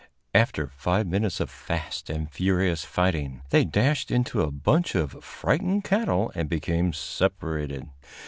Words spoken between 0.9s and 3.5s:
minutes of fast and furious fighting,